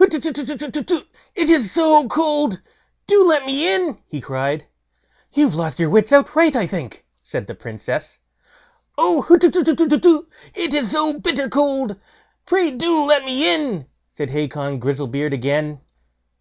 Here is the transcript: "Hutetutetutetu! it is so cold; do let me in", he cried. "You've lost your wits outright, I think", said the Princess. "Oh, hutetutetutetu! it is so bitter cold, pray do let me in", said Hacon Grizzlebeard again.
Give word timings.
"Hutetutetutetu! 0.00 1.06
it 1.36 1.48
is 1.48 1.70
so 1.70 2.08
cold; 2.08 2.60
do 3.06 3.24
let 3.24 3.46
me 3.46 3.72
in", 3.72 3.98
he 4.08 4.20
cried. 4.20 4.66
"You've 5.32 5.54
lost 5.54 5.78
your 5.78 5.88
wits 5.90 6.10
outright, 6.12 6.56
I 6.56 6.66
think", 6.66 7.06
said 7.22 7.46
the 7.46 7.54
Princess. 7.54 8.18
"Oh, 8.98 9.24
hutetutetutetu! 9.28 10.26
it 10.56 10.74
is 10.74 10.90
so 10.90 11.20
bitter 11.20 11.48
cold, 11.48 11.94
pray 12.46 12.72
do 12.72 13.04
let 13.04 13.24
me 13.24 13.54
in", 13.54 13.86
said 14.10 14.30
Hacon 14.30 14.80
Grizzlebeard 14.80 15.32
again. 15.32 15.80